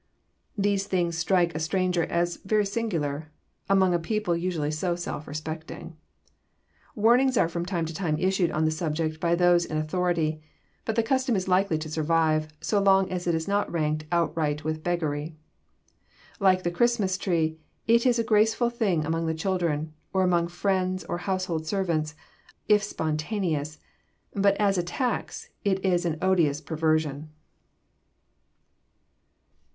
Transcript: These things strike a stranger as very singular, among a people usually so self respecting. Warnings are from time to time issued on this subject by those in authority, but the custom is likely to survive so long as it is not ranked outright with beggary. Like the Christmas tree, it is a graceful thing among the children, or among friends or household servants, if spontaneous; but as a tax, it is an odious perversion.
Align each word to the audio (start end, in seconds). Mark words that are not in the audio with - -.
These 0.57 0.87
things 0.87 1.15
strike 1.15 1.53
a 1.53 1.59
stranger 1.59 2.05
as 2.07 2.37
very 2.37 2.65
singular, 2.65 3.29
among 3.69 3.93
a 3.93 3.99
people 3.99 4.35
usually 4.35 4.71
so 4.71 4.95
self 4.95 5.27
respecting. 5.27 5.95
Warnings 6.95 7.37
are 7.37 7.47
from 7.47 7.67
time 7.67 7.85
to 7.85 7.93
time 7.93 8.17
issued 8.17 8.49
on 8.49 8.65
this 8.65 8.77
subject 8.77 9.19
by 9.19 9.35
those 9.35 9.63
in 9.63 9.77
authority, 9.77 10.41
but 10.85 10.95
the 10.95 11.03
custom 11.03 11.35
is 11.35 11.47
likely 11.47 11.77
to 11.77 11.87
survive 11.87 12.47
so 12.61 12.79
long 12.81 13.11
as 13.11 13.27
it 13.27 13.35
is 13.35 13.47
not 13.47 13.71
ranked 13.71 14.05
outright 14.11 14.63
with 14.63 14.81
beggary. 14.83 15.35
Like 16.39 16.63
the 16.63 16.71
Christmas 16.71 17.15
tree, 17.15 17.59
it 17.85 18.03
is 18.03 18.17
a 18.17 18.23
graceful 18.23 18.71
thing 18.71 19.05
among 19.05 19.27
the 19.27 19.35
children, 19.35 19.93
or 20.13 20.23
among 20.23 20.47
friends 20.47 21.03
or 21.03 21.19
household 21.19 21.67
servants, 21.67 22.15
if 22.67 22.81
spontaneous; 22.81 23.77
but 24.33 24.57
as 24.57 24.79
a 24.79 24.83
tax, 24.83 25.49
it 25.63 25.85
is 25.85 26.05
an 26.07 26.17
odious 26.23 26.59
perversion. 26.59 27.29